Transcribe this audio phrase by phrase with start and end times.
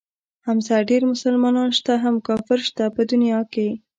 [0.45, 3.67] حمزه ډېر مسلمانان شته هم کافر شته په دنيا کښې.